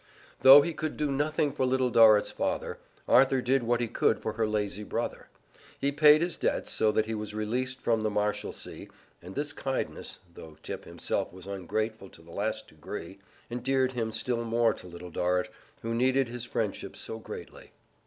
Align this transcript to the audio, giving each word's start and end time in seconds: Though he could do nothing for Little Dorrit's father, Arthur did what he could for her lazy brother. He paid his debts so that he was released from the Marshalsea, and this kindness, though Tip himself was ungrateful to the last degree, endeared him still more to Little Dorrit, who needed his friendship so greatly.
Though 0.39 0.63
he 0.63 0.73
could 0.73 0.97
do 0.97 1.11
nothing 1.11 1.51
for 1.51 1.63
Little 1.63 1.91
Dorrit's 1.91 2.31
father, 2.31 2.79
Arthur 3.07 3.39
did 3.39 3.61
what 3.61 3.79
he 3.81 3.87
could 3.87 4.19
for 4.19 4.33
her 4.33 4.47
lazy 4.47 4.81
brother. 4.83 5.29
He 5.79 5.91
paid 5.91 6.23
his 6.23 6.37
debts 6.37 6.71
so 6.71 6.91
that 6.93 7.05
he 7.05 7.13
was 7.13 7.35
released 7.35 7.79
from 7.79 8.01
the 8.01 8.09
Marshalsea, 8.09 8.87
and 9.21 9.35
this 9.35 9.53
kindness, 9.53 10.17
though 10.33 10.57
Tip 10.63 10.85
himself 10.85 11.31
was 11.31 11.45
ungrateful 11.45 12.09
to 12.09 12.23
the 12.23 12.31
last 12.31 12.67
degree, 12.67 13.19
endeared 13.51 13.91
him 13.93 14.11
still 14.11 14.43
more 14.43 14.73
to 14.73 14.87
Little 14.87 15.11
Dorrit, 15.11 15.51
who 15.83 15.93
needed 15.93 16.29
his 16.29 16.45
friendship 16.45 16.95
so 16.95 17.19
greatly. 17.19 17.71